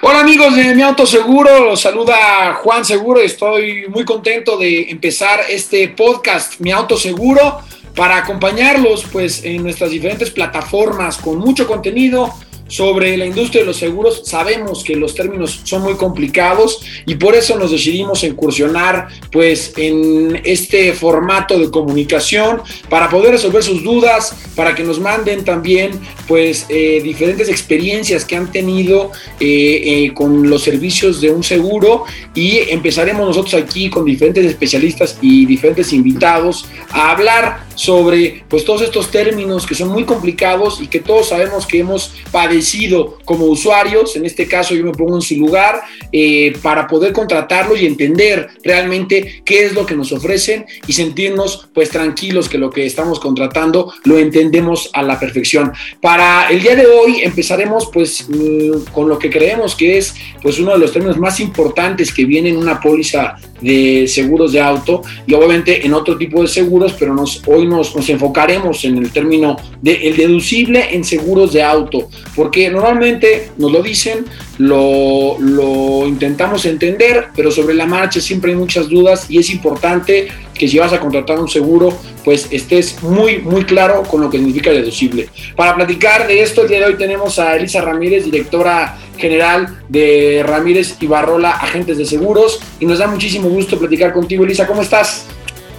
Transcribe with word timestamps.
Hola 0.00 0.20
amigos 0.20 0.54
de 0.54 0.76
Mi 0.76 0.82
Auto 0.82 1.04
Seguro, 1.04 1.64
los 1.64 1.80
saluda 1.80 2.54
Juan 2.62 2.84
Seguro. 2.84 3.20
Estoy 3.20 3.86
muy 3.88 4.04
contento 4.04 4.56
de 4.56 4.88
empezar 4.90 5.40
este 5.48 5.88
podcast 5.88 6.60
Mi 6.60 6.70
Auto 6.70 6.96
Seguro 6.96 7.58
para 7.96 8.18
acompañarlos 8.18 9.04
pues 9.10 9.44
en 9.44 9.64
nuestras 9.64 9.90
diferentes 9.90 10.30
plataformas 10.30 11.16
con 11.16 11.38
mucho 11.38 11.66
contenido 11.66 12.32
sobre 12.68 13.16
la 13.16 13.26
industria 13.26 13.62
de 13.62 13.66
los 13.66 13.76
seguros. 13.76 14.22
Sabemos 14.24 14.84
que 14.84 14.94
los 14.94 15.14
términos 15.14 15.60
son 15.64 15.82
muy 15.82 15.94
complicados 15.94 16.80
y 17.06 17.16
por 17.16 17.34
eso 17.34 17.58
nos 17.58 17.72
decidimos 17.72 18.22
incursionar 18.24 19.08
pues 19.32 19.72
en 19.76 20.40
este 20.44 20.92
formato 20.92 21.58
de 21.58 21.70
comunicación 21.70 22.62
para 22.88 23.08
poder 23.08 23.32
resolver 23.32 23.62
sus 23.62 23.82
dudas, 23.82 24.34
para 24.54 24.74
que 24.74 24.84
nos 24.84 25.00
manden 25.00 25.44
también 25.44 25.92
pues 26.26 26.66
eh, 26.68 27.00
diferentes 27.02 27.48
experiencias 27.48 28.24
que 28.24 28.36
han 28.36 28.52
tenido 28.52 29.10
eh, 29.40 30.06
eh, 30.06 30.14
con 30.14 30.48
los 30.48 30.62
servicios 30.62 31.20
de 31.20 31.30
un 31.30 31.42
seguro 31.42 32.04
y 32.34 32.58
empezaremos 32.68 33.26
nosotros 33.26 33.54
aquí 33.54 33.90
con 33.90 34.04
diferentes 34.04 34.44
especialistas 34.44 35.18
y 35.20 35.46
diferentes 35.46 35.92
invitados 35.92 36.66
a 36.90 37.10
hablar 37.10 37.67
sobre 37.78 38.42
pues 38.48 38.64
todos 38.64 38.82
estos 38.82 39.08
términos 39.08 39.64
que 39.64 39.76
son 39.76 39.90
muy 39.90 40.02
complicados 40.02 40.80
y 40.80 40.88
que 40.88 40.98
todos 40.98 41.28
sabemos 41.28 41.64
que 41.64 41.78
hemos 41.78 42.12
padecido 42.32 43.18
como 43.24 43.44
usuarios, 43.44 44.16
en 44.16 44.26
este 44.26 44.48
caso 44.48 44.74
yo 44.74 44.84
me 44.84 44.90
pongo 44.90 45.14
en 45.14 45.22
su 45.22 45.36
lugar, 45.36 45.82
eh, 46.10 46.54
para 46.60 46.88
poder 46.88 47.12
contratarlos 47.12 47.80
y 47.80 47.86
entender 47.86 48.48
realmente 48.64 49.42
qué 49.44 49.64
es 49.64 49.74
lo 49.74 49.86
que 49.86 49.94
nos 49.94 50.10
ofrecen 50.10 50.66
y 50.88 50.92
sentirnos 50.92 51.68
pues 51.72 51.90
tranquilos 51.90 52.48
que 52.48 52.58
lo 52.58 52.68
que 52.68 52.84
estamos 52.84 53.20
contratando 53.20 53.92
lo 54.04 54.18
entendemos 54.18 54.90
a 54.92 55.02
la 55.02 55.20
perfección. 55.20 55.72
Para 56.00 56.48
el 56.50 56.60
día 56.60 56.74
de 56.74 56.86
hoy 56.86 57.20
empezaremos 57.22 57.90
pues 57.92 58.26
mm, 58.28 58.90
con 58.92 59.08
lo 59.08 59.20
que 59.20 59.30
creemos 59.30 59.76
que 59.76 59.98
es 59.98 60.16
pues 60.42 60.58
uno 60.58 60.72
de 60.72 60.78
los 60.78 60.92
términos 60.92 61.16
más 61.16 61.38
importantes 61.38 62.12
que 62.12 62.24
viene 62.24 62.48
en 62.48 62.56
una 62.56 62.80
póliza 62.80 63.36
de 63.60 64.06
seguros 64.08 64.52
de 64.52 64.60
auto 64.60 65.02
y 65.26 65.34
obviamente 65.34 65.84
en 65.84 65.94
otro 65.94 66.16
tipo 66.16 66.42
de 66.42 66.48
seguros, 66.48 66.94
pero 66.98 67.14
nos, 67.14 67.42
hoy 67.46 67.67
nos, 67.68 67.94
nos 67.94 68.08
enfocaremos 68.08 68.84
en 68.84 68.98
el 68.98 69.10
término 69.10 69.56
de 69.82 70.14
deducible 70.16 70.94
en 70.94 71.04
seguros 71.04 71.52
de 71.52 71.62
auto, 71.62 72.08
porque 72.34 72.70
normalmente 72.70 73.50
nos 73.58 73.70
lo 73.72 73.82
dicen, 73.82 74.24
lo, 74.58 75.36
lo 75.38 76.06
intentamos 76.06 76.64
entender, 76.66 77.28
pero 77.36 77.50
sobre 77.50 77.74
la 77.74 77.86
marcha 77.86 78.20
siempre 78.20 78.50
hay 78.50 78.56
muchas 78.56 78.88
dudas 78.88 79.26
y 79.28 79.38
es 79.38 79.50
importante 79.50 80.28
que 80.58 80.68
si 80.68 80.78
vas 80.78 80.92
a 80.92 81.00
contratar 81.00 81.38
un 81.38 81.48
seguro, 81.48 81.96
pues 82.24 82.48
estés 82.50 83.02
muy, 83.02 83.38
muy 83.38 83.64
claro 83.64 84.02
con 84.02 84.20
lo 84.20 84.28
que 84.28 84.38
significa 84.38 84.70
deducible. 84.70 85.28
Para 85.56 85.74
platicar 85.76 86.26
de 86.26 86.42
esto, 86.42 86.62
el 86.62 86.68
día 86.68 86.80
de 86.80 86.86
hoy 86.86 86.94
tenemos 86.96 87.38
a 87.38 87.56
Elisa 87.56 87.80
Ramírez, 87.80 88.24
directora 88.24 88.98
general 89.16 89.82
de 89.88 90.42
Ramírez 90.44 90.96
y 91.00 91.06
Barrola, 91.06 91.52
agentes 91.52 91.96
de 91.96 92.04
seguros, 92.04 92.60
y 92.80 92.86
nos 92.86 92.98
da 92.98 93.06
muchísimo 93.06 93.48
gusto 93.48 93.78
platicar 93.78 94.12
contigo. 94.12 94.44
Elisa, 94.44 94.66
¿cómo 94.66 94.82
estás? 94.82 95.26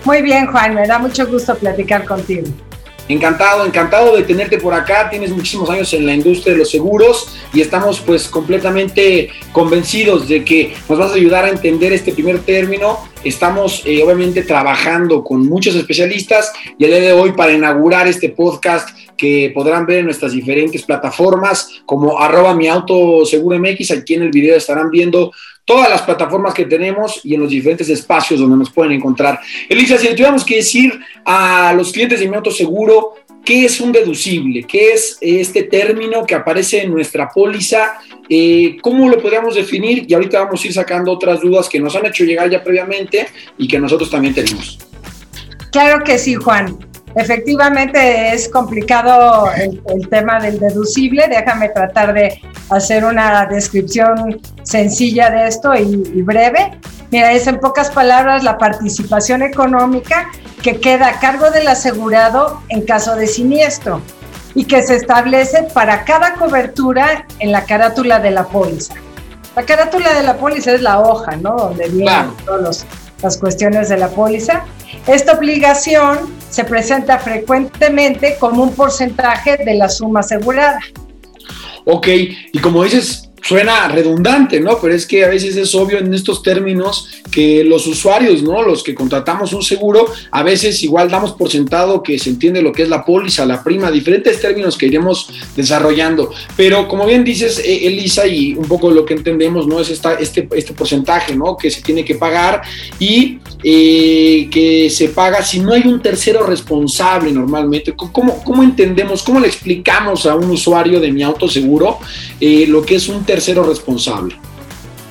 Muy 0.06 0.22
bien, 0.22 0.48
Juan, 0.48 0.76
me 0.76 0.88
da 0.88 0.98
mucho 0.98 1.28
gusto 1.28 1.56
platicar 1.56 2.06
contigo. 2.06 2.48
Encantado, 3.10 3.66
encantado 3.66 4.16
de 4.16 4.22
tenerte 4.22 4.60
por 4.60 4.72
acá. 4.72 5.10
Tienes 5.10 5.32
muchísimos 5.32 5.68
años 5.72 5.92
en 5.96 6.06
la 6.06 6.14
industria 6.14 6.54
de 6.54 6.60
los 6.60 6.70
seguros 6.70 7.36
y 7.52 7.60
estamos 7.60 8.00
pues 8.02 8.28
completamente 8.28 9.32
convencidos 9.52 10.28
de 10.28 10.46
que 10.46 10.76
nos 10.88 11.00
vas 11.00 11.12
a 11.12 11.16
ayudar 11.16 11.46
a 11.46 11.50
entender 11.50 11.92
este 11.92 12.14
primer 12.14 12.38
término. 12.42 13.00
Estamos 13.24 13.82
eh, 13.86 14.04
obviamente 14.04 14.44
trabajando 14.44 15.24
con 15.24 15.44
muchos 15.48 15.74
especialistas 15.76 16.54
y 16.78 16.86
el 16.86 16.92
día 16.92 17.00
de 17.00 17.14
hoy 17.14 17.32
para 17.32 17.52
inaugurar 17.52 18.08
este 18.08 18.30
podcast 18.30 18.90
que 19.18 19.52
podrán 19.56 19.88
ver 19.88 20.00
en 20.00 20.06
nuestras 20.06 20.32
diferentes 20.32 20.84
plataformas 20.84 21.82
como 21.88 22.20
arroba 22.20 22.54
mi 22.54 22.68
auto 22.68 23.26
seguro 23.26 23.58
MX. 23.58 23.90
Aquí 23.90 24.14
en 24.14 24.22
el 24.22 24.30
video 24.30 24.56
estarán 24.56 24.92
viendo 24.92 25.32
todas 25.70 25.88
las 25.88 26.02
plataformas 26.02 26.56
que 26.56 26.66
tenemos 26.66 27.22
y 27.24 27.36
en 27.36 27.42
los 27.42 27.52
diferentes 27.52 27.88
espacios 27.90 28.40
donde 28.40 28.58
nos 28.58 28.72
pueden 28.72 28.94
encontrar. 28.94 29.40
Elisa, 29.70 30.00
si 30.00 30.08
le 30.08 30.14
tuviéramos 30.14 30.44
que 30.44 30.56
decir 30.56 31.00
a 31.24 31.72
los 31.78 31.92
clientes 31.92 32.20
de 32.20 32.28
mi 32.28 32.52
seguro, 32.52 33.14
¿qué 33.46 33.66
es 33.66 33.80
un 33.80 33.92
deducible? 33.92 34.64
¿Qué 34.64 34.94
es 34.94 35.20
este 35.22 35.62
término 35.62 36.26
que 36.26 36.34
aparece 36.34 36.82
en 36.82 36.92
nuestra 36.92 37.30
póliza? 37.30 38.00
Eh, 38.28 38.78
¿Cómo 38.82 39.08
lo 39.08 39.22
podríamos 39.22 39.54
definir? 39.54 40.06
Y 40.08 40.14
ahorita 40.16 40.44
vamos 40.44 40.64
a 40.64 40.68
ir 40.68 40.74
sacando 40.74 41.12
otras 41.12 41.40
dudas 41.40 41.70
que 41.70 41.80
nos 41.80 41.96
han 41.96 42.08
hecho 42.08 42.24
llegar 42.24 42.50
ya 42.50 42.64
previamente 42.64 43.28
y 43.60 43.68
que 43.68 43.78
nosotros 43.78 44.10
también 44.10 44.34
tenemos. 44.34 44.80
Claro 45.72 46.04
que 46.04 46.18
sí, 46.18 46.34
Juan. 46.34 46.80
Efectivamente 47.16 48.34
es 48.34 48.50
complicado 48.50 49.52
el, 49.56 50.10
tema 50.10 50.40
del 50.40 50.60
deducible. 50.60 51.28
Déjame 51.28 51.70
tratar 51.70 52.14
de 52.14 52.42
hacer 52.70 53.04
una 53.04 53.46
descripción 53.46 54.42
sencilla 54.64 55.30
de 55.30 55.48
esto 55.48 55.74
y, 55.76 56.22
breve. 56.22 56.78
Mira, 57.12 57.32
es 57.32 57.48
en 57.48 57.60
pocas 57.60 57.90
palabras 57.90 58.44
la 58.44 58.58
participación 58.58 59.42
económica 59.42 60.30
que 60.62 60.80
queda 60.80 61.08
a 61.08 61.20
cargo 61.20 61.50
del 61.50 61.68
asegurado 61.68 62.62
en 62.70 62.82
caso 62.84 63.16
de 63.16 63.28
siniestro 63.28 64.02
y 64.54 64.66
que 64.66 64.84
se 64.84 64.96
establece 64.96 65.64
para 65.74 66.04
cada 66.04 66.34
cobertura 66.34 67.26
en 67.40 67.52
la 67.52 67.66
carátula 67.66 68.20
de 68.20 68.32
la 68.32 68.46
póliza. 68.46 68.94
La 69.56 69.64
carátula 69.64 70.14
de 70.14 70.24
la 70.24 70.38
póliza 70.38 70.74
es 70.74 70.82
la 70.82 71.00
hoja, 71.00 71.36
¿no? 71.36 71.56
Donde 71.56 71.90
vienen 71.90 72.32
todas 72.46 72.86
las 73.22 73.38
cuestiones 73.38 73.90
de 73.90 73.98
la 73.98 74.10
póliza. 74.10 74.64
Esta 75.08 75.34
obligación 75.34 76.34
se 76.50 76.64
presenta 76.64 77.18
frecuentemente 77.20 78.38
como 78.40 78.64
un 78.64 78.74
porcentaje 78.74 79.58
de 79.58 79.76
la 79.76 79.90
suma 79.90 80.22
asegurada. 80.22 80.80
Ok, 81.92 82.08
y 82.54 82.60
como 82.60 82.84
dices, 82.84 83.29
suena 83.50 83.88
redundante, 83.88 84.60
¿no? 84.60 84.78
Pero 84.80 84.94
es 84.94 85.08
que 85.08 85.26
a 85.26 85.28
veces 85.28 85.56
es 85.58 85.74
obvio 85.74 85.98
en 85.98 86.14
estos 86.14 86.44
términos 86.44 87.10
que 87.32 87.64
los 87.64 87.88
usuarios, 87.88 88.44
¿no? 88.44 88.62
Los 88.62 88.84
que 88.84 88.94
contratamos 88.94 89.54
un 89.54 89.64
seguro, 89.64 90.06
a 90.30 90.44
veces 90.44 90.84
igual 90.84 91.10
damos 91.10 91.32
por 91.32 91.50
sentado 91.50 92.04
que 92.04 92.20
se 92.20 92.30
entiende 92.30 92.62
lo 92.62 92.72
que 92.72 92.84
es 92.84 92.90
la 92.90 93.04
póliza, 93.04 93.48
la 93.48 93.64
prima, 93.64 93.90
diferentes 93.90 94.40
términos 94.40 94.78
que 94.78 94.86
iremos 94.86 95.32
desarrollando. 95.56 96.32
Pero 96.56 96.88
como 96.88 97.08
bien 97.08 97.24
dices, 97.24 97.58
eh, 97.66 97.88
Elisa, 97.88 98.28
y 98.28 98.54
un 98.54 98.68
poco 98.68 98.92
lo 98.92 99.04
que 99.04 99.16
entendemos, 99.16 99.66
¿no? 99.66 99.80
Es 99.80 99.90
esta, 99.90 100.14
este, 100.14 100.48
este 100.54 100.74
porcentaje, 100.74 101.36
¿no? 101.36 101.58
Que 101.58 101.72
se 101.72 101.82
tiene 101.82 102.06
que 102.06 102.14
pagar 102.14 102.62
y 103.00 103.40
eh, 103.64 104.48
que 104.52 104.92
se 104.92 105.10
paga 105.10 105.42
si 105.42 105.60
no 105.60 105.74
hay 105.74 105.88
un 105.88 106.04
tercero 106.04 106.46
responsable 106.46 107.32
normalmente. 107.32 107.96
¿Cómo, 107.96 108.44
cómo 108.44 108.62
entendemos, 108.62 109.24
cómo 109.24 109.40
le 109.40 109.48
explicamos 109.48 110.28
a 110.28 110.36
un 110.36 110.52
usuario 110.52 111.00
de 111.00 111.12
mi 111.12 111.24
auto 111.24 111.48
seguro 111.48 111.98
eh, 112.40 112.66
lo 112.68 112.84
que 112.84 112.96
es 112.96 113.10
un 113.10 113.24
tercero 113.24 113.39
responsable. 113.64 114.36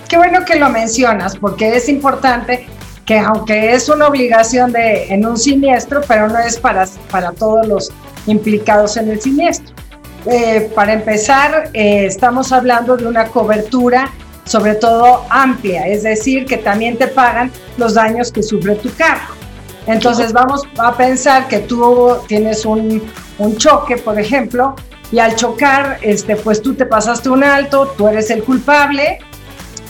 Qué 0.09 0.17
bueno 0.17 0.45
que 0.45 0.57
lo 0.57 0.69
mencionas, 0.71 1.37
porque 1.37 1.77
es 1.77 1.89
importante 1.89 2.67
que 3.05 3.19
aunque 3.19 3.73
es 3.73 3.89
una 3.89 4.09
obligación 4.09 4.73
de, 4.73 5.13
en 5.13 5.27
un 5.27 5.39
siniestro, 5.39 6.03
pero 6.07 6.29
no 6.29 6.39
es 6.39 6.59
para, 6.59 6.87
para 7.11 7.33
todos 7.33 7.67
los 7.67 7.91
implicados 8.27 8.97
en 8.97 9.11
el 9.11 9.21
siniestro. 9.21 9.75
Eh, 10.27 10.71
para 10.75 10.93
empezar, 10.93 11.71
eh, 11.73 12.07
estamos 12.07 12.53
hablando 12.53 12.97
de 12.97 13.07
una 13.07 13.27
cobertura 13.29 14.11
sobre 14.49 14.75
todo 14.75 15.25
amplia, 15.29 15.87
es 15.87 16.03
decir, 16.03 16.47
que 16.47 16.57
también 16.57 16.97
te 16.97 17.07
pagan 17.07 17.53
los 17.77 17.95
daños 17.95 18.33
que 18.33 18.43
sufre 18.43 18.75
tu 18.77 18.91
carro. 18.95 19.35
Entonces 19.87 20.33
vamos 20.33 20.63
a 20.79 20.97
pensar 20.97 21.49
que 21.49 21.61
tú 21.61 22.17
tienes 22.27 22.65
un, 22.65 23.03
un 23.39 23.57
choque, 23.57 23.97
por 23.99 24.19
ejemplo, 24.19 24.75
y 25.11 25.19
al 25.19 25.37
chocar, 25.37 25.99
este, 26.03 26.37
pues 26.37 26.61
tú 26.61 26.75
te 26.75 26.87
pasaste 26.87 27.31
un 27.31 27.43
alto, 27.43 27.95
tú 27.97 28.09
eres 28.09 28.31
el 28.31 28.45
culpable 28.45 29.19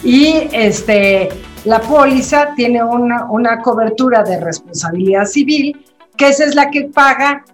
y 0.04 0.48
este, 0.52 1.28
la 1.64 1.80
póliza 1.80 2.54
tiene 2.54 2.82
una, 2.82 3.26
una 3.30 3.60
cobertura 3.60 4.22
de 4.22 4.40
responsabilidad 4.40 5.26
civil, 5.26 5.84
que 6.16 6.28
esa 6.28 6.44
es 6.44 6.54
la 6.54 6.70
que 6.70 6.84
paga 6.84 7.44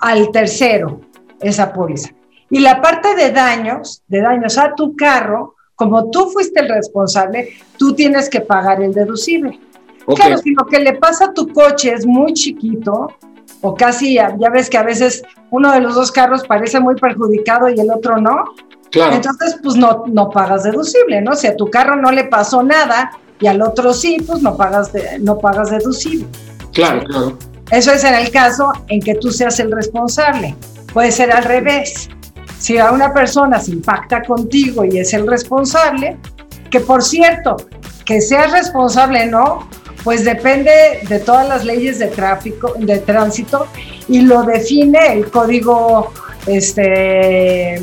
al 0.00 0.30
tercero, 0.30 1.00
esa 1.40 1.72
póliza. 1.72 2.10
Y 2.50 2.60
la 2.60 2.82
parte 2.82 3.14
de 3.14 3.30
daños, 3.32 4.02
de 4.06 4.20
daños 4.20 4.58
a 4.58 4.74
tu 4.74 4.94
carro, 4.94 5.54
como 5.74 6.10
tú 6.10 6.28
fuiste 6.30 6.60
el 6.60 6.68
responsable, 6.68 7.48
tú 7.78 7.94
tienes 7.94 8.28
que 8.28 8.40
pagar 8.40 8.82
el 8.82 8.92
deducible. 8.92 9.58
Claro, 10.14 10.38
si 10.38 10.50
lo 10.50 10.66
que 10.66 10.78
le 10.78 10.92
pasa 10.94 11.26
a 11.26 11.32
tu 11.32 11.48
coche 11.48 11.92
es 11.92 12.06
muy 12.06 12.34
chiquito, 12.34 13.08
o 13.66 13.74
casi, 13.74 14.16
ya 14.16 14.50
ves 14.52 14.68
que 14.68 14.76
a 14.76 14.82
veces 14.82 15.22
uno 15.50 15.72
de 15.72 15.80
los 15.80 15.94
dos 15.94 16.12
carros 16.12 16.44
parece 16.46 16.80
muy 16.80 16.96
perjudicado 16.96 17.70
y 17.70 17.80
el 17.80 17.90
otro 17.90 18.18
no. 18.18 18.44
Claro. 18.90 19.16
Entonces, 19.16 19.56
pues 19.62 19.74
no, 19.74 20.04
no 20.06 20.28
pagas 20.28 20.64
deducible, 20.64 21.22
¿no? 21.22 21.34
Si 21.34 21.46
a 21.46 21.56
tu 21.56 21.70
carro 21.70 21.96
no 21.96 22.12
le 22.12 22.24
pasó 22.24 22.62
nada 22.62 23.12
y 23.40 23.46
al 23.46 23.62
otro 23.62 23.94
sí, 23.94 24.18
pues 24.26 24.42
no 24.42 24.54
pagas, 24.54 24.92
no 25.20 25.38
pagas 25.38 25.70
deducible. 25.70 26.26
Claro, 26.74 27.04
claro. 27.04 27.38
Eso 27.70 27.90
es 27.90 28.04
en 28.04 28.14
el 28.14 28.30
caso 28.30 28.70
en 28.88 29.00
que 29.00 29.14
tú 29.14 29.30
seas 29.30 29.58
el 29.58 29.72
responsable. 29.72 30.54
Puede 30.92 31.10
ser 31.10 31.32
al 31.32 31.44
revés. 31.44 32.10
Si 32.58 32.76
a 32.76 32.92
una 32.92 33.14
persona 33.14 33.58
se 33.60 33.70
impacta 33.70 34.22
contigo 34.24 34.84
y 34.84 34.98
es 34.98 35.14
el 35.14 35.26
responsable, 35.26 36.18
que 36.70 36.80
por 36.80 37.02
cierto, 37.02 37.56
que 38.04 38.20
seas 38.20 38.52
responsable 38.52 39.24
no, 39.24 39.66
pues 40.04 40.24
depende 40.24 41.00
de 41.08 41.18
todas 41.18 41.48
las 41.48 41.64
leyes 41.64 41.98
de 41.98 42.08
tráfico, 42.08 42.74
de 42.78 42.98
tránsito 42.98 43.66
y 44.06 44.20
lo 44.20 44.42
define 44.42 45.14
el 45.14 45.30
código, 45.30 46.12
este, 46.46 47.74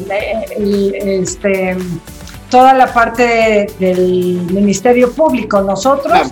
este 1.16 1.78
toda 2.50 2.74
la 2.74 2.94
parte 2.94 3.68
del 3.80 4.42
Ministerio 4.52 5.12
Público. 5.12 5.62
Nosotros, 5.62 6.32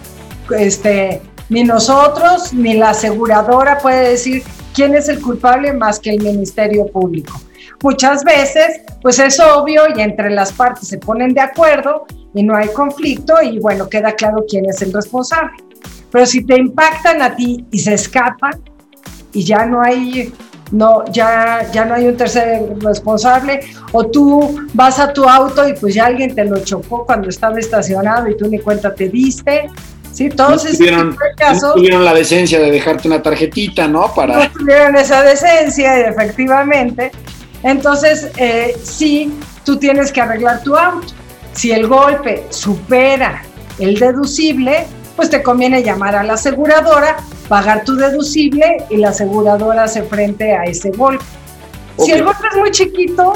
este, 0.56 1.21
ni 1.50 1.63
nosotros, 1.63 2.53
ni 2.53 2.75
la 2.75 2.91
aseguradora 2.91 3.80
puede 3.80 4.09
decir 4.09 4.44
quién 4.75 4.94
es 4.94 5.09
el 5.09 5.19
culpable 5.21 5.74
más 5.74 6.00
que 6.00 6.12
el 6.12 6.21
Ministerio 6.21 6.86
Público. 6.88 7.41
Muchas 7.81 8.24
veces, 8.25 8.81
pues 9.01 9.18
es 9.19 9.39
obvio 9.39 9.83
y 9.95 10.01
entre 10.01 10.30
las 10.30 10.51
partes 10.51 10.89
se 10.89 10.97
ponen 10.97 11.33
de 11.33 11.41
acuerdo 11.41 12.06
y 12.33 12.44
no 12.44 12.56
hay 12.56 12.68
conflicto 12.68 13.41
y 13.41 13.57
bueno, 13.59 13.88
queda 13.89 14.12
claro 14.12 14.45
quién 14.47 14.65
es 14.69 14.81
el 14.81 14.91
responsable. 14.94 15.69
Pero 16.11 16.25
si 16.25 16.44
te 16.44 16.57
impactan 16.57 17.21
a 17.21 17.35
ti 17.35 17.65
y 17.71 17.79
se 17.79 17.94
escapan 17.94 18.61
y 19.33 19.44
ya 19.44 19.65
no 19.65 19.81
hay 19.81 20.33
no, 20.71 21.03
ya, 21.11 21.67
ya 21.71 21.85
no 21.85 21.95
hay 21.95 22.07
un 22.07 22.17
tercer 22.17 22.61
responsable, 22.79 23.61
o 23.91 24.06
tú 24.06 24.59
vas 24.73 25.00
a 25.00 25.11
tu 25.11 25.27
auto 25.27 25.67
y 25.67 25.73
pues 25.73 25.95
ya 25.95 26.06
alguien 26.06 26.35
te 26.35 26.45
lo 26.45 26.59
chocó 26.59 27.06
cuando 27.06 27.29
estaba 27.29 27.59
estacionado 27.59 28.27
y 28.29 28.38
tú 28.38 28.47
ni 28.47 28.59
cuenta 28.59 28.94
te 28.94 29.09
diste. 29.09 29.69
Sí, 30.11 30.29
todos 30.29 30.65
no 30.65 30.71
tuvieron, 30.71 31.17
no 31.61 31.73
tuvieron 31.73 32.03
la 32.03 32.13
decencia 32.13 32.59
de 32.59 32.71
dejarte 32.71 33.07
una 33.07 33.21
tarjetita, 33.21 33.88
¿no? 33.88 34.13
Para... 34.13 34.45
No 34.45 34.51
tuvieron 34.51 34.95
esa 34.95 35.21
decencia, 35.21 36.07
efectivamente. 36.07 37.12
Entonces, 37.63 38.29
eh, 38.38 38.75
sí, 38.83 39.33
tú 39.63 39.77
tienes 39.77 40.12
que 40.12 40.21
arreglar 40.21 40.63
tu 40.63 40.75
auto. 40.75 41.13
Si 41.53 41.71
el 41.71 41.88
golpe 41.88 42.45
supera 42.50 43.44
el 43.77 44.00
deducible, 44.00 44.88
pues 45.19 45.30
te 45.30 45.44
conviene 45.44 45.83
llamar 45.83 46.16
a 46.16 46.24
la 46.24 46.36
aseguradora, 46.36 47.18
pagar 47.50 47.83
tu 47.83 47.98
deducible 47.98 48.86
y 48.89 48.95
la 48.95 49.10
aseguradora 49.10 49.86
se 49.89 50.04
frente 50.04 50.54
a 50.54 50.63
ese 50.63 50.92
golpe. 50.92 51.25
Si 51.98 52.12
el 52.12 52.24
golpe 52.24 52.48
es 52.50 52.57
muy 52.57 52.71
chiquito, 52.71 53.33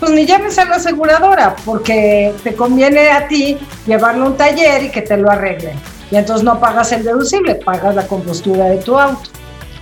pues 0.00 0.10
ni 0.12 0.24
llames 0.24 0.58
a 0.58 0.64
la 0.64 0.76
aseguradora, 0.76 1.54
porque 1.66 2.32
te 2.42 2.54
conviene 2.54 3.10
a 3.10 3.28
ti 3.28 3.58
llevarlo 3.86 4.24
a 4.24 4.28
un 4.28 4.36
taller 4.38 4.84
y 4.84 4.90
que 4.90 5.02
te 5.02 5.18
lo 5.18 5.30
arreglen. 5.30 5.78
Y 6.10 6.16
entonces 6.16 6.44
no 6.44 6.58
pagas 6.58 6.92
el 6.92 7.04
deducible, 7.04 7.56
pagas 7.56 7.94
la 7.94 8.06
compostura 8.06 8.64
de 8.64 8.78
tu 8.78 8.98
auto. 8.98 9.28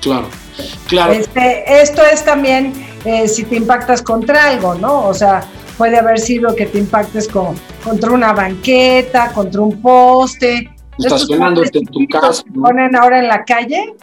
Claro, 0.03 0.27
claro. 0.89 1.13
Este, 1.13 1.81
esto 1.81 2.03
es 2.13 2.25
también 2.25 2.73
eh, 3.05 3.29
si 3.29 3.45
te 3.45 3.55
impactas 3.55 4.03
contra 4.03 4.49
algo, 4.49 4.75
¿no? 4.75 5.07
O 5.07 5.15
sea, 5.15 5.45
puede 5.79 5.97
haber 5.97 6.19
sido 6.19 6.57
que 6.57 6.67
te 6.67 6.79
impactes 6.79 7.29
con, 7.29 7.55
contra 7.85 8.11
una 8.11 8.33
banqueta, 8.33 9.31
contra 9.33 9.61
un 9.61 9.81
poste, 9.81 10.73
estacionándote 10.99 11.79
en 11.79 11.87
tu 11.87 12.07
casa. 12.09 12.43
Ponen 12.55 12.97
ahora 12.97 13.19
en 13.21 13.29
la 13.29 13.45
calle, 13.45 13.95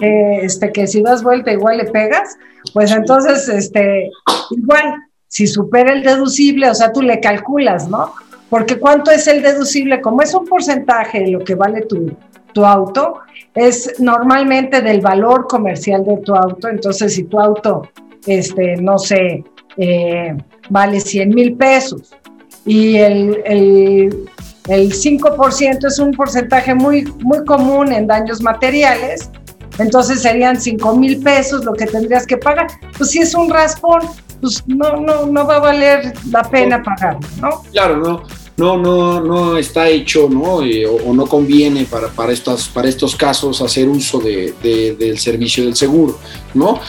este, 0.00 0.72
que 0.72 0.86
si 0.86 1.02
das 1.02 1.22
vuelta 1.22 1.52
igual 1.52 1.78
le 1.78 1.84
pegas, 1.84 2.36
pues 2.72 2.90
entonces, 2.92 3.48
este, 3.48 4.10
igual, 4.50 4.94
si 5.28 5.46
supera 5.46 5.92
el 5.92 6.02
deducible, 6.02 6.68
o 6.70 6.74
sea, 6.74 6.92
tú 6.92 7.02
le 7.02 7.20
calculas, 7.20 7.88
¿no? 7.88 8.12
Porque 8.50 8.78
cuánto 8.78 9.10
es 9.10 9.26
el 9.28 9.42
deducible, 9.42 10.00
como 10.00 10.22
es 10.22 10.34
un 10.34 10.46
porcentaje 10.46 11.20
de 11.20 11.30
lo 11.30 11.40
que 11.40 11.54
vale 11.54 11.82
tu, 11.82 12.14
tu 12.52 12.64
auto, 12.64 13.20
es 13.54 13.98
normalmente 13.98 14.82
del 14.82 15.00
valor 15.00 15.46
comercial 15.46 16.04
de 16.04 16.18
tu 16.18 16.34
auto, 16.34 16.68
entonces 16.68 17.14
si 17.14 17.24
tu 17.24 17.40
auto, 17.40 17.88
este, 18.26 18.76
no 18.76 18.98
sé, 18.98 19.44
eh, 19.76 20.36
vale 20.68 21.00
100 21.00 21.28
mil 21.30 21.56
pesos 21.56 22.14
y 22.64 22.96
el, 22.96 23.42
el 23.44 24.30
el 24.68 24.92
5% 24.92 25.86
es 25.86 25.98
un 25.98 26.12
porcentaje 26.12 26.74
muy, 26.74 27.04
muy 27.20 27.44
común 27.44 27.92
en 27.92 28.06
daños 28.06 28.40
materiales, 28.42 29.30
entonces 29.78 30.22
serían 30.22 30.60
5 30.60 30.96
mil 30.96 31.22
pesos 31.22 31.64
lo 31.64 31.72
que 31.72 31.86
tendrías 31.86 32.26
que 32.26 32.36
pagar. 32.36 32.66
Pues 32.96 33.10
si 33.10 33.20
es 33.20 33.34
un 33.34 33.50
raspón, 33.50 34.02
pues 34.40 34.62
no, 34.66 34.96
no, 34.96 35.26
no 35.26 35.46
va 35.46 35.56
a 35.56 35.60
valer 35.60 36.12
la 36.30 36.42
pena 36.42 36.82
pagarlo, 36.82 37.26
¿no? 37.40 37.62
Claro, 37.72 37.96
no 37.96 38.41
no, 38.56 38.76
no, 38.76 39.20
no 39.20 39.56
está 39.56 39.88
hecho, 39.88 40.28
¿no? 40.28 40.62
Eh, 40.62 40.86
o, 40.86 41.12
no 41.14 41.26
conviene 41.26 41.84
para, 41.84 42.08
para, 42.08 42.32
estas, 42.32 42.68
para 42.68 42.88
estos 42.88 43.16
casos 43.16 43.60
hacer 43.62 43.88
uso 43.88 44.18
de, 44.20 44.54
del 44.98 45.18
servicio 45.18 45.64
del 45.64 45.74
seguro, 45.74 46.18
¿no? 46.54 46.80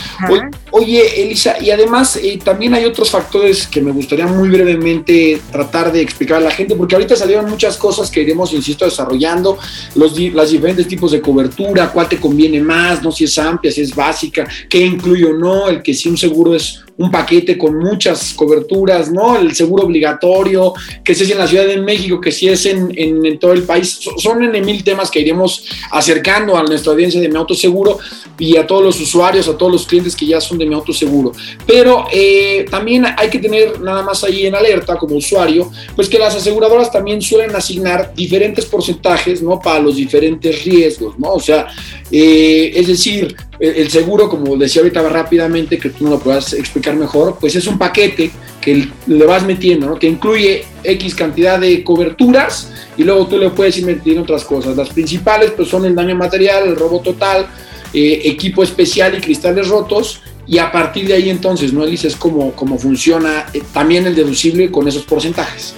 Oye, 0.71 1.23
Elisa, 1.23 1.55
y 1.61 1.71
además 1.71 2.17
eh, 2.17 2.39
también 2.43 2.73
hay 2.73 2.85
otros 2.85 3.09
factores 3.09 3.67
que 3.67 3.81
me 3.81 3.91
gustaría 3.91 4.27
muy 4.27 4.49
brevemente 4.49 5.41
tratar 5.51 5.91
de 5.91 6.01
explicar 6.01 6.37
a 6.37 6.41
la 6.41 6.51
gente, 6.51 6.75
porque 6.75 6.95
ahorita 6.95 7.15
salieron 7.15 7.49
muchas 7.49 7.77
cosas 7.77 8.11
que 8.11 8.21
iremos, 8.21 8.53
insisto, 8.53 8.85
desarrollando, 8.85 9.57
los, 9.95 10.19
las 10.19 10.51
diferentes 10.51 10.87
tipos 10.87 11.11
de 11.11 11.21
cobertura, 11.21 11.91
cuál 11.91 12.09
te 12.09 12.19
conviene 12.19 12.59
más, 12.61 13.01
no 13.01 13.11
si 13.11 13.23
es 13.23 13.37
amplia, 13.37 13.71
si 13.71 13.81
es 13.81 13.95
básica, 13.95 14.47
qué 14.69 14.79
incluye 14.79 15.25
o 15.25 15.33
no, 15.33 15.69
el 15.69 15.81
que 15.81 15.93
si 15.93 16.09
un 16.09 16.17
seguro 16.17 16.55
es 16.55 16.83
un 16.97 17.09
paquete 17.09 17.57
con 17.57 17.77
muchas 17.77 18.33
coberturas, 18.33 19.11
¿no? 19.11 19.37
El 19.37 19.55
seguro 19.55 19.83
obligatorio, 19.83 20.73
que 21.03 21.15
si 21.15 21.23
es 21.23 21.31
en 21.31 21.39
la 21.39 21.47
Ciudad 21.47 21.65
de 21.65 21.77
México, 21.77 22.21
que 22.21 22.31
si 22.31 22.47
es 22.47 22.65
en, 22.65 22.91
en, 22.95 23.39
todo 23.39 23.53
el 23.53 23.63
país. 23.63 23.99
Son 24.17 24.43
en 24.43 24.65
mil 24.65 24.83
temas 24.83 25.09
que 25.09 25.19
iremos 25.19 25.65
acercando 25.91 26.55
a 26.55 26.63
nuestra 26.63 26.91
audiencia 26.91 27.19
de 27.19 27.29
Mi 27.29 27.35
Auto 27.35 27.55
Seguro 27.55 27.97
y 28.37 28.57
a 28.57 28.67
todos 28.67 28.83
los 28.83 28.99
usuarios, 28.99 29.47
a 29.47 29.57
todos 29.57 29.71
los 29.71 29.87
clientes 29.87 30.15
que 30.15 30.25
ya 30.25 30.39
son 30.39 30.57
de 30.57 30.65
Mi 30.65 30.75
Auto 30.75 30.93
Seguro. 30.93 31.31
Pero 31.65 32.05
eh, 32.11 32.65
también 32.69 33.05
hay 33.17 33.29
que 33.29 33.39
tener 33.39 33.79
nada 33.81 34.03
más 34.03 34.23
ahí 34.23 34.45
en 34.45 34.55
alerta 34.55 34.95
como 34.97 35.15
usuario, 35.15 35.71
pues 35.95 36.07
que 36.07 36.19
las 36.19 36.35
aseguradoras 36.35 36.91
también 36.91 37.21
suelen 37.21 37.55
asignar 37.55 38.13
diferentes 38.15 38.65
porcentajes, 38.65 39.41
¿no? 39.41 39.59
Para 39.59 39.79
los 39.79 39.95
diferentes 39.95 40.63
riesgos, 40.63 41.17
¿no? 41.17 41.33
O 41.33 41.39
sea, 41.39 41.67
eh, 42.11 42.71
es 42.75 42.87
decir, 42.87 43.35
el 43.59 43.89
seguro, 43.89 44.29
como 44.29 44.57
decía 44.57 44.81
ahorita 44.81 45.01
rápidamente, 45.09 45.77
que 45.77 45.89
tú 45.89 46.03
no 46.05 46.11
lo 46.11 46.19
puedas 46.19 46.53
explicar 46.53 46.95
mejor, 46.95 47.37
pues 47.39 47.55
es 47.55 47.67
un 47.67 47.77
paquete 47.77 48.31
que 48.59 48.87
le 49.07 49.25
vas 49.25 49.43
metiendo, 49.43 49.87
¿no? 49.87 49.99
que 49.99 50.07
incluye 50.07 50.65
X 50.83 51.15
cantidad 51.15 51.59
de 51.59 51.83
coberturas 51.83 52.71
y 52.97 53.03
luego 53.03 53.27
tú 53.27 53.37
le 53.37 53.49
puedes 53.49 53.77
ir 53.77 53.85
metiendo 53.85 54.23
otras 54.23 54.43
cosas. 54.43 54.75
Las 54.75 54.89
principales 54.89 55.51
pues 55.51 55.67
son 55.67 55.85
el 55.85 55.93
daño 55.93 56.15
material, 56.15 56.67
el 56.67 56.75
robo 56.75 57.01
total, 57.01 57.47
eh, 57.93 58.21
equipo 58.25 58.63
especial 58.63 59.15
y 59.17 59.21
cristales 59.21 59.67
rotos 59.67 60.21
y 60.47 60.57
a 60.57 60.71
partir 60.71 61.07
de 61.07 61.13
ahí 61.13 61.29
entonces, 61.29 61.71
¿no, 61.71 61.83
Elisa? 61.83 62.07
Es 62.07 62.15
como 62.15 62.53
funciona 62.77 63.45
eh, 63.53 63.61
también 63.73 64.07
el 64.07 64.15
deducible 64.15 64.71
con 64.71 64.87
esos 64.87 65.03
porcentajes. 65.03 65.75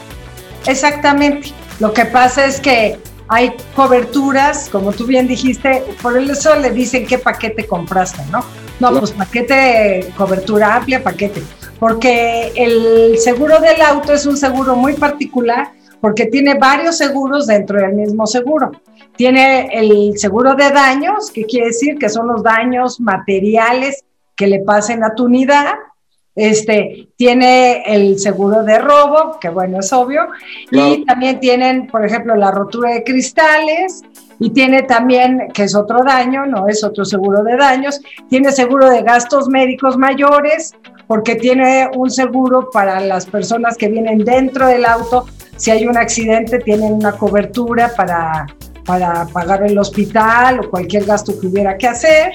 Exactamente. 0.66 1.52
Lo 1.80 1.94
que 1.94 2.06
pasa 2.06 2.46
es 2.46 2.60
que 2.60 2.98
hay 3.28 3.56
coberturas, 3.76 4.70
como 4.70 4.92
tú 4.92 5.06
bien 5.06 5.28
dijiste, 5.28 5.84
por 6.02 6.18
eso 6.18 6.56
le 6.56 6.72
dicen 6.72 7.06
qué 7.06 7.18
paquete 7.18 7.66
compraste, 7.66 8.22
¿no? 8.32 8.44
No, 8.80 9.00
pues 9.00 9.12
paquete, 9.12 10.12
cobertura 10.18 10.76
amplia, 10.76 11.02
paquete. 11.04 11.42
Porque 11.80 12.52
el 12.56 13.18
seguro 13.18 13.60
del 13.60 13.82
auto 13.82 14.14
es 14.14 14.26
un 14.26 14.38
seguro 14.38 14.76
muy 14.76 14.94
particular 14.94 15.72
porque 16.02 16.28
tiene 16.28 16.56
varios 16.56 16.98
seguros 16.98 17.48
dentro 17.48 17.80
del 17.80 17.94
mismo 17.94 18.28
seguro. 18.28 18.72
Tiene 19.16 19.70
el 19.74 20.18
seguro 20.18 20.54
de 20.54 20.70
daños, 20.70 21.32
que 21.32 21.46
quiere 21.46 21.68
decir 21.68 21.98
que 21.98 22.10
son 22.10 22.28
los 22.28 22.44
daños 22.44 23.00
materiales 23.00 24.04
que 24.36 24.48
le 24.48 24.60
pasen 24.60 25.04
a 25.04 25.16
tu 25.16 25.26
unidad 25.26 25.74
este, 26.36 27.08
tiene 27.16 27.84
el 27.86 28.20
seguro 28.20 28.64
de 28.64 28.78
robo, 28.80 29.40
que 29.40 29.50
bueno, 29.50 29.80
es 29.80 29.92
obvio, 29.94 30.28
y 30.70 31.06
también 31.06 31.40
tienen, 31.40 31.88
por 31.88 32.06
ejemplo, 32.06 32.36
la 32.36 32.52
rotura 32.52 32.92
de 32.92 33.04
cristales, 33.04 34.04
y 34.38 34.50
tiene 34.50 34.84
también, 34.84 35.48
que 35.54 35.64
es 35.64 35.76
otro 35.76 36.04
daño, 36.04 36.46
no 36.46 36.68
es 36.68 36.84
otro 36.84 37.06
seguro 37.06 37.42
de 37.44 37.56
daños, 37.56 38.02
tiene 38.30 38.52
seguro 38.52 38.90
de 38.90 39.02
gastos 39.02 39.48
médicos 39.48 39.98
mayores, 39.98 40.74
porque 41.08 41.36
tiene 41.36 41.90
un 41.96 42.12
seguro 42.12 42.70
para 42.72 43.00
las 43.00 43.26
personas 43.26 43.78
que 43.78 43.88
vienen 43.88 44.26
dentro 44.26 44.68
del 44.68 44.86
auto, 44.86 45.28
si 45.56 45.72
hay 45.72 45.88
un 45.88 45.98
accidente, 45.98 46.60
tienen 46.60 46.92
una 46.92 47.14
cobertura 47.14 47.94
para, 47.96 48.48
para 48.86 49.26
pagar 49.28 49.64
el 49.64 49.78
hospital 49.78 50.60
o 50.60 50.70
cualquier 50.70 51.06
gasto 51.06 51.40
que 51.40 51.48
hubiera 51.48 51.78
que 51.78 51.88
hacer. 51.88 52.34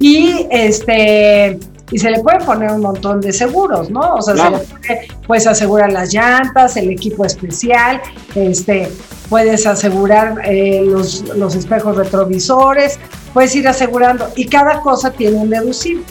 Y 0.00 0.46
este, 0.50 1.58
y 1.90 1.98
se 1.98 2.10
le 2.10 2.20
puede 2.20 2.40
poner 2.44 2.70
un 2.70 2.80
montón 2.80 3.20
de 3.20 3.32
seguros, 3.32 3.90
¿no? 3.90 4.14
O 4.14 4.22
sea, 4.22 4.36
se 4.36 4.50
le 4.50 4.58
puede, 4.58 5.08
puedes 5.26 5.46
asegurar 5.46 5.92
las 5.92 6.12
llantas, 6.12 6.76
el 6.76 6.90
equipo 6.90 7.24
especial, 7.24 8.00
este, 8.34 8.90
puedes 9.28 9.66
asegurar 9.66 10.40
eh, 10.44 10.82
los, 10.84 11.22
los, 11.36 11.54
espejos 11.54 11.96
retrovisores, 11.96 12.98
puedes 13.32 13.54
ir 13.54 13.68
asegurando 13.68 14.28
y 14.36 14.46
cada 14.46 14.80
cosa 14.80 15.10
tiene 15.10 15.36
un 15.36 15.50
deducible. 15.50 16.04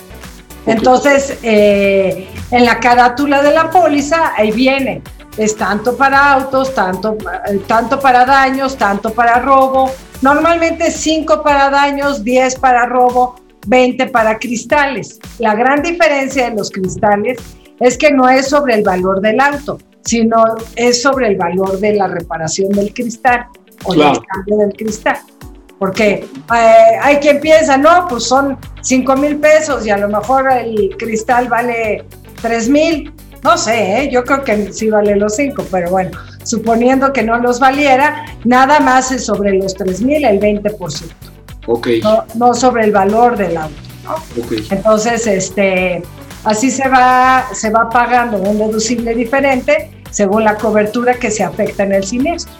Entonces, 0.66 1.38
eh, 1.44 2.28
en 2.52 2.66
la 2.66 2.80
carátula 2.80 3.42
de 3.42 3.52
la 3.52 3.70
póliza, 3.70 4.34
ahí 4.36 4.52
viene, 4.52 5.02
es 5.38 5.56
tanto 5.56 5.96
para 5.96 6.34
autos, 6.34 6.74
tanto, 6.74 7.18
eh, 7.48 7.60
tanto 7.68 8.00
para 8.00 8.26
daños, 8.26 8.76
tanto 8.78 9.14
para 9.14 9.40
robo, 9.40 9.92
normalmente 10.22 10.90
5 10.90 11.44
para 11.44 11.70
daños, 11.70 12.24
10 12.24 12.56
para 12.60 12.86
robo, 12.86 13.36
20 13.68 14.08
para 14.08 14.38
cristales. 14.38 15.20
La 15.40 15.56
gran 15.56 15.82
diferencia 15.82 16.50
de 16.50 16.56
los 16.56 16.72
cristales 16.72 17.40
es 17.80 17.98
que 17.98 18.12
no 18.12 18.30
es 18.30 18.50
sobre 18.50 18.76
el 18.76 18.84
valor 18.84 19.22
del 19.22 19.40
auto, 19.40 19.80
sino 20.06 20.44
es 20.76 21.02
sobre 21.02 21.28
el 21.28 21.36
valor 21.36 21.80
de 21.80 21.96
la 21.96 22.08
reparación 22.08 22.70
del 22.70 22.94
cristal 22.94 23.48
o 23.84 23.94
del 23.94 24.20
cambio 24.26 24.58
del 24.58 24.74
cristal. 24.74 25.18
Porque 25.78 26.26
eh, 26.56 26.98
hay 27.02 27.18
quien 27.18 27.42
piensa, 27.42 27.78
no, 27.78 28.08
pues 28.08 28.24
son 28.24 28.58
5 28.82 29.16
mil 29.18 29.38
pesos 29.38 29.86
y 29.86 29.90
a 29.90 29.98
lo 29.98 30.08
mejor 30.08 30.50
el 30.52 30.96
cristal 30.98 31.50
vale 31.50 32.06
3 32.42 32.70
mil. 32.70 33.14
No 33.44 33.58
sé, 33.58 34.00
¿eh? 34.00 34.10
yo 34.12 34.24
creo 34.24 34.44
que 34.44 34.72
sí 34.74 34.90
vale 34.90 35.16
los 35.18 35.36
5, 35.36 35.66
pero 35.70 35.92
bueno, 35.92 36.18
suponiendo 36.44 37.14
que 37.14 37.22
no 37.22 37.38
los 37.38 37.60
valiera, 37.60 38.26
nada 38.44 38.80
más 38.80 39.12
es 39.12 39.26
sobre 39.26 39.54
los 39.54 39.76
3 39.76 40.02
mil 40.02 40.26
el 40.26 40.40
20%. 40.40 41.35
No, 42.04 42.26
no, 42.36 42.54
sobre 42.54 42.86
el 42.86 42.92
valor 42.92 43.38
del 43.38 43.58
auto. 43.58 43.76
¿no? 44.04 44.44
Okay. 44.44 44.66
Entonces, 44.70 45.26
este, 45.28 46.04
así 46.44 46.70
se 46.72 46.88
va, 46.88 47.48
se 47.54 47.70
va 47.70 47.90
pagando 47.90 48.38
un 48.38 48.58
deducible 48.58 49.16
diferente 49.16 49.92
según 50.12 50.44
la 50.44 50.56
cobertura 50.56 51.16
que 51.16 51.32
se 51.32 51.44
afecta 51.44 51.84
en 51.84 51.94
el 51.94 52.04
siniestro. 52.04 52.54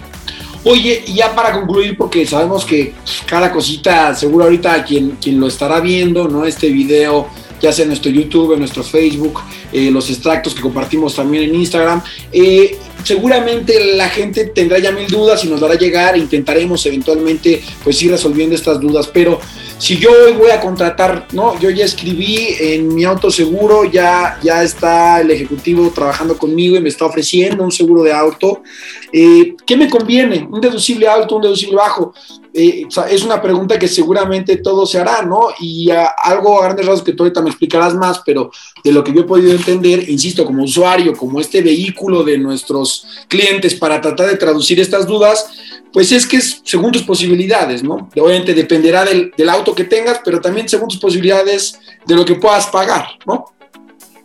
Oye, 0.66 1.04
y 1.06 1.14
ya 1.14 1.34
para 1.36 1.52
concluir, 1.52 1.96
porque 1.96 2.26
sabemos 2.26 2.66
que 2.66 2.94
cada 3.28 3.52
cosita, 3.52 4.16
seguro 4.16 4.46
ahorita 4.46 4.84
quien, 4.84 5.12
quien 5.22 5.40
lo 5.40 5.48
estará 5.48 5.80
viendo, 5.80 6.28
¿no? 6.28 6.44
Este 6.44 6.70
video, 6.70 7.28
ya 7.62 7.72
sea 7.72 7.84
en 7.84 7.90
nuestro 7.90 8.12
YouTube, 8.12 8.54
en 8.54 8.60
nuestro 8.60 8.84
Facebook, 8.84 9.42
eh, 9.72 9.90
los 9.92 10.10
extractos 10.10 10.54
que 10.54 10.62
compartimos 10.62 11.16
también 11.16 11.44
en 11.46 11.56
Instagram, 11.56 12.02
eh, 12.32 12.78
seguramente 13.04 13.96
la 13.96 14.10
gente 14.10 14.46
tendrá 14.46 14.80
ya 14.80 14.92
mil 14.92 15.08
dudas 15.08 15.44
y 15.46 15.48
nos 15.48 15.62
dará 15.62 15.76
llegar, 15.76 16.18
intentaremos 16.18 16.86
eventualmente 16.86 17.62
pues 17.84 18.02
ir 18.02 18.12
resolviendo 18.12 18.56
estas 18.56 18.80
dudas, 18.80 19.10
pero 19.14 19.40
si 19.78 19.98
yo 19.98 20.10
hoy 20.12 20.34
voy 20.34 20.52
a 20.52 20.62
contratar, 20.62 21.28
no, 21.34 21.60
yo 21.60 21.70
ya 21.70 21.86
escribí 21.86 22.56
en 22.60 22.94
mi 22.94 23.04
auto 23.04 23.30
seguro, 23.30 23.84
ya, 23.84 24.40
ya 24.42 24.64
está 24.64 25.22
el 25.22 25.32
ejecutivo 25.32 25.92
trabajando 25.94 26.38
conmigo 26.38 26.78
y 26.78 26.82
me 26.82 26.90
está 26.90 27.06
ofreciendo 27.06 27.64
un 27.64 27.72
seguro 27.72 28.04
de 28.04 28.14
auto. 28.14 28.64
Eh, 29.12 29.56
¿Qué 29.66 29.76
me 29.76 29.90
conviene? 29.90 30.48
¿Un 30.50 30.62
deducible 30.62 31.08
alto, 31.08 31.36
un 31.36 31.42
deducible 31.42 31.76
bajo? 31.76 32.14
Eh, 32.54 32.88
es 33.10 33.24
una 33.24 33.42
pregunta 33.42 33.78
que 33.78 33.90
seguramente 33.90 34.58
todo 34.58 34.86
se 34.86 34.98
hará, 34.98 35.22
¿no? 35.24 35.50
Y 35.60 35.90
algo 35.92 36.62
a 36.62 36.64
grandes 36.64 36.86
rasgos 36.86 37.04
que 37.04 37.12
tú 37.12 37.24
ahorita 37.24 37.42
me 37.42 37.50
explicarás 37.50 37.94
más, 37.94 38.22
pero 38.26 38.50
de 38.86 38.92
lo 38.92 39.04
que 39.04 39.12
yo 39.12 39.22
he 39.22 39.24
podido 39.24 39.52
entender, 39.52 40.08
insisto, 40.08 40.46
como 40.46 40.64
usuario, 40.64 41.14
como 41.14 41.42
este 41.42 41.60
vehículo 41.64 42.24
de 42.24 42.38
nuestros 42.38 43.26
clientes 43.28 43.74
para 43.74 44.00
tratar 44.00 44.28
de 44.28 44.38
traducir 44.38 44.80
estas 44.80 45.08
dudas, 45.08 45.48
pues 45.92 46.12
es 46.12 46.28
que 46.28 46.38
es 46.38 46.62
según 46.64 46.92
tus 46.92 47.02
posibilidades, 47.02 47.82
¿no? 47.82 48.08
Obviamente 48.16 48.54
dependerá 48.54 49.04
del, 49.04 49.50
auto 49.50 49.74
que 49.74 49.86
tengas, 49.86 50.22
pero 50.24 50.40
también 50.40 50.70
según 50.70 50.88
tus 50.88 51.00
posibilidades 51.00 51.80
de 52.06 52.14
lo 52.14 52.24
que 52.24 52.36
puedas 52.36 52.68
pagar, 52.68 53.08
¿no? 53.26 53.46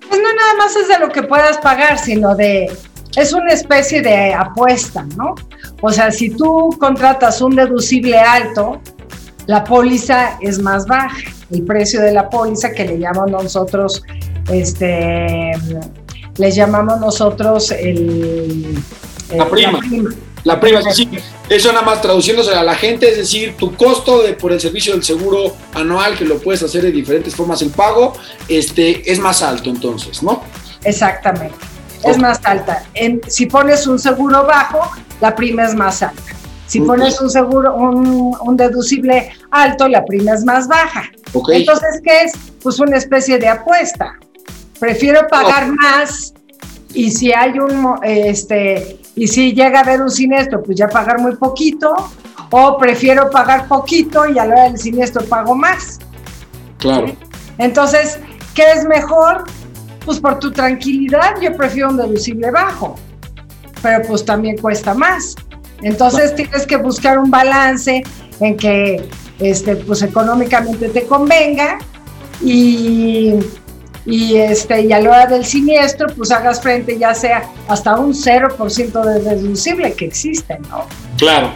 Pues 0.07 0.21
no 0.21 0.35
nada 0.35 0.55
más 0.59 0.76
es 0.76 0.88
de 0.88 0.99
lo 0.99 1.09
que 1.09 1.23
puedas 1.23 1.57
pagar, 1.57 1.99
sino 1.99 2.37
de, 2.37 2.71
es 3.17 3.33
una 3.33 3.55
especie 3.55 4.02
de 4.02 4.35
apuesta, 4.35 5.07
¿no? 5.17 5.37
O 5.81 5.90
sea, 5.90 6.11
si 6.11 6.29
tú 6.29 6.76
contratas 6.79 7.40
un 7.40 7.57
deducible 7.57 8.19
alto, 8.19 8.83
la 9.47 9.64
póliza 9.64 10.38
es 10.43 10.59
más 10.59 10.87
baja. 10.87 11.17
El 11.50 11.64
precio 11.64 12.02
de 12.02 12.12
la 12.12 12.29
póliza 12.29 12.73
que 12.73 12.85
le 12.85 12.99
llamamos 12.99 13.43
nosotros, 13.45 14.02
este, 14.50 15.52
le 16.37 16.50
llamamos 16.50 17.00
nosotros 17.00 17.71
el, 17.71 18.83
el 19.30 19.38
la 19.38 19.49
prima. 19.49 19.73
La 19.73 19.78
prima. 19.78 20.11
La 20.45 20.59
prima, 20.59 20.78
es 20.78 20.87
decir, 20.87 21.21
eso 21.50 21.71
nada 21.71 21.85
más 21.85 22.00
traduciéndose 22.00 22.54
a 22.54 22.62
la 22.62 22.75
gente, 22.75 23.11
es 23.11 23.19
decir, 23.19 23.57
tu 23.59 23.75
costo 23.75 24.23
de, 24.23 24.33
por 24.33 24.52
el 24.52 24.61
servicio 24.61 24.95
del 24.95 25.04
seguro 25.04 25.54
anual, 25.75 26.16
que 26.16 26.25
lo 26.25 26.38
puedes 26.38 26.62
hacer 26.62 26.83
de 26.83 26.90
diferentes 26.90 27.35
formas 27.35 27.61
el 27.61 27.71
pago, 27.71 28.14
este, 28.49 29.11
es 29.11 29.19
más 29.19 29.42
alto 29.42 29.69
entonces, 29.69 30.23
¿no? 30.23 30.42
Exactamente, 30.85 31.57
es 32.04 32.16
más 32.16 32.40
alta. 32.45 32.85
En, 32.95 33.21
si 33.28 33.47
pones 33.47 33.87
un 33.87 33.99
seguro 33.99 34.45
bajo, 34.45 34.90
la 35.21 35.35
prima 35.35 35.64
es 35.64 35.75
más 35.75 36.02
alta. 36.02 36.23
Si 36.66 36.80
pones 36.80 37.21
un 37.21 37.28
seguro, 37.28 37.75
un, 37.75 38.35
un, 38.40 38.57
deducible 38.57 39.33
alto, 39.50 39.88
la 39.88 40.04
prima 40.04 40.35
es 40.35 40.45
más 40.45 40.69
baja. 40.69 41.11
Okay. 41.33 41.62
Entonces, 41.62 42.00
¿qué 42.04 42.23
es? 42.23 42.33
Pues 42.62 42.78
una 42.78 42.97
especie 42.97 43.38
de 43.38 43.49
apuesta. 43.49 44.16
Prefiero 44.81 45.29
pagar 45.29 45.69
oh. 45.71 45.75
más 45.75 46.33
y 46.95 47.11
si 47.11 47.33
hay 47.33 47.59
un, 47.59 47.99
este, 48.03 48.99
y 49.15 49.29
si 49.29 49.53
llega 49.53 49.81
a 49.81 49.83
haber 49.83 50.01
un 50.01 50.11
siniestro, 50.11 50.63
pues 50.63 50.77
ya 50.79 50.89
pagar 50.89 51.21
muy 51.21 51.37
poquito, 51.37 51.95
o 52.51 52.79
prefiero 52.79 53.31
pagar 53.31 53.69
poquito 53.69 54.29
y 54.29 54.39
a 54.39 54.47
la 54.47 54.55
hora 54.55 54.65
del 54.65 54.79
siniestro 54.79 55.25
pago 55.25 55.55
más. 55.55 55.99
Claro. 56.79 57.07
¿Sí? 57.09 57.19
Entonces, 57.59 58.19
¿qué 58.55 58.65
es 58.75 58.85
mejor? 58.87 59.45
Pues 60.05 60.19
por 60.19 60.39
tu 60.39 60.51
tranquilidad 60.51 61.41
yo 61.41 61.55
prefiero 61.55 61.91
un 61.91 61.99
deducible 61.99 62.51
bajo, 62.51 62.97
pero 63.83 64.03
pues 64.09 64.25
también 64.25 64.57
cuesta 64.57 64.95
más. 64.95 65.37
Entonces 65.83 66.35
tienes 66.35 66.67
que 66.67 66.77
buscar 66.77 67.19
un 67.19 67.31
balance 67.31 68.03
en 68.41 68.57
que 68.57 69.09
este, 69.39 69.77
pues 69.77 70.03
económicamente 70.03 70.89
te 70.89 71.05
convenga 71.05 71.79
y, 72.43 73.35
y, 74.07 74.37
este, 74.37 74.83
y 74.83 74.92
a 74.92 75.00
la 75.00 75.11
hora 75.11 75.26
del 75.26 75.45
siniestro 75.45 76.09
pues 76.16 76.30
hagas 76.30 76.61
frente 76.61 76.99
ya 76.99 77.14
sea 77.14 77.49
hasta 77.69 77.99
un 77.99 78.14
0% 78.14 79.04
de 79.04 79.21
deducible 79.21 79.92
que 79.92 80.07
existe, 80.07 80.59
¿no? 80.71 80.87
Claro. 81.16 81.52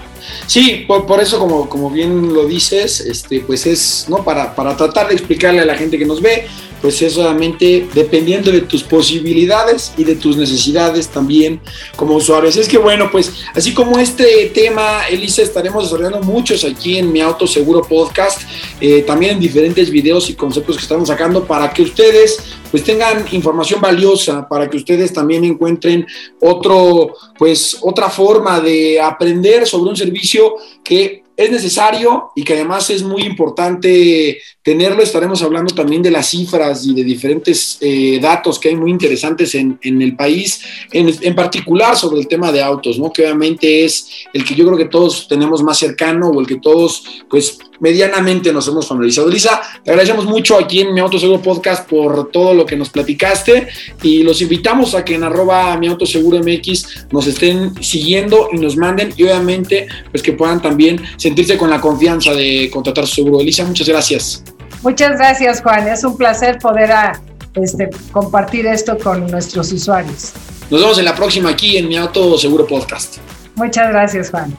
Sí, 0.47 0.85
por, 0.87 1.07
por, 1.07 1.21
eso, 1.21 1.39
como, 1.39 1.69
como 1.69 1.91
bien 1.91 2.33
lo 2.33 2.47
dices, 2.47 3.01
este, 3.01 3.41
pues 3.41 3.67
es, 3.67 4.07
¿no? 4.09 4.25
Para, 4.25 4.55
para 4.55 4.77
tratar 4.77 5.09
de 5.09 5.15
explicarle 5.15 5.61
a 5.61 5.65
la 5.67 5.75
gente 5.75 5.99
que 5.99 6.07
nos 6.07 6.23
ve, 6.23 6.47
pues 6.85 7.01
es 7.01 7.15
solamente 7.15 7.89
dependiendo 7.95 8.53
de 8.53 8.61
tus 8.61 8.83
posibilidades 8.83 9.95
y 9.97 10.05
de 10.05 10.17
tus 10.17 10.37
necesidades 10.37 11.09
también 11.09 11.59
como 11.97 12.15
usuarios. 12.15 12.59
Es 12.59 12.69
que 12.69 12.77
bueno, 12.77 13.09
pues 13.11 13.33
así 13.55 13.73
como 13.73 13.99
este 13.99 14.51
tema, 14.53 15.09
Elisa, 15.09 15.41
estaremos 15.41 15.85
desarrollando 15.85 16.21
muchos 16.21 16.63
aquí 16.63 16.99
en 16.99 17.11
Mi 17.11 17.23
Auto 17.23 17.47
Seguro 17.47 17.81
Podcast, 17.81 18.43
eh, 18.83 19.01
también 19.01 19.37
en 19.37 19.41
diferentes 19.41 19.91
videos 19.91 20.29
y 20.29 20.35
conceptos 20.35 20.77
que 20.77 20.83
estamos 20.83 21.09
sacando 21.09 21.47
para 21.47 21.73
que 21.73 21.81
ustedes 21.81 22.37
pues 22.71 22.85
tengan 22.85 23.25
información 23.33 23.81
valiosa, 23.81 24.47
para 24.47 24.69
que 24.69 24.77
ustedes 24.77 25.11
también 25.11 25.43
encuentren 25.43 26.07
otro, 26.39 27.15
pues 27.39 27.79
otra 27.81 28.11
forma 28.11 28.61
de 28.61 29.01
aprender 29.01 29.67
sobre 29.67 29.89
un 29.89 29.97
servicio 29.97 30.57
que 30.85 31.24
es 31.37 31.51
necesario 31.51 32.31
y 32.37 32.45
que 32.45 32.55
además 32.55 32.89
es 32.91 33.03
muy 33.03 33.23
importante 33.23 34.41
tenerlo. 34.63 35.03
Estaremos 35.03 35.43
hablando 35.43 35.75
también 35.75 36.03
de 36.03 36.11
las 36.11 36.29
cifras 36.29 36.87
y 36.87 36.95
de 36.95 37.03
diferentes 37.03 37.79
eh, 37.81 38.19
datos 38.21 38.59
que 38.59 38.69
hay 38.69 38.77
muy 38.77 38.91
interesantes 38.91 39.55
en, 39.55 39.79
en 39.83 40.01
el 40.01 40.15
país, 40.15 40.63
en, 40.93 41.13
en, 41.21 41.35
particular 41.35 41.97
sobre 41.97 42.21
el 42.21 42.29
tema 42.29 42.53
de 42.53 42.63
autos, 42.63 42.99
¿no? 42.99 43.13
que 43.13 43.23
obviamente 43.23 43.85
es 43.85 44.09
el 44.33 44.45
que 44.45 44.55
yo 44.55 44.65
creo 44.65 44.79
que 44.79 44.87
todos 44.87 45.27
tenemos 45.29 45.63
más 45.63 45.79
cercano 45.79 46.29
o 46.29 46.41
el 46.41 46.47
que 46.47 46.57
todos, 46.57 47.05
pues, 47.29 47.59
medianamente 47.81 48.53
nos 48.53 48.69
hemos 48.69 48.87
familiarizado. 48.87 49.29
Lisa, 49.29 49.61
te 49.83 49.91
agradecemos 49.91 50.25
mucho 50.25 50.59
aquí 50.59 50.81
en 50.81 50.95
Mi 50.95 51.01
Auto 51.01 51.19
Seguro 51.19 51.43
Podcast 51.43 51.89
por 51.89 52.31
todo 52.31 52.55
lo 52.55 52.67
que 52.67 52.77
nos 52.77 52.91
platicaste 52.91 53.69
y 54.03 54.23
los 54.23 54.41
invitamos 54.43 54.95
a 54.95 55.05
que 55.05 55.15
en 55.15 55.25
arroba 55.25 55.77
Mi 55.77 55.89
Auto 55.89 56.07
Seguro 56.07 56.39
MX 56.39 57.07
nos 57.13 57.27
estén 57.27 57.83
siguiendo 57.83 58.49
y 58.53 58.59
nos 58.59 58.77
manden 58.77 59.13
y 59.17 59.25
obviamente 59.25 59.89
pues 60.11 60.23
que 60.23 60.33
puedan 60.33 60.61
también 60.63 61.01
sentirse 61.17 61.57
con 61.57 61.71
la 61.71 61.81
confianza 61.81 62.33
de 62.33 62.71
contratar 62.73 63.07
su 63.07 63.17
seguro. 63.17 63.41
Elisa, 63.41 63.65
muchas 63.65 63.89
gracias. 63.89 64.45
Muchas 64.83 65.17
gracias, 65.17 65.63
Juan. 65.63 65.89
Es 65.89 66.05
un 66.05 66.17
placer 66.17 66.59
poder 66.59 66.93
a, 66.93 67.21
este, 67.55 67.89
compartir 68.13 68.67
esto 68.67 68.99
con 68.99 69.27
nuestros 69.29 69.73
usuarios. 69.73 70.33
Nos 70.71 70.81
vemos 70.81 70.99
en 70.99 71.07
la 71.07 71.15
próxima 71.15 71.51
aquí 71.51 71.77
en 71.77 71.89
Mi 71.89 71.97
Auto 71.97 72.37
Seguro 72.37 72.67
Podcast. 72.67 73.17
Muchas 73.57 73.89
gracias, 73.91 74.31
Juan. 74.31 74.55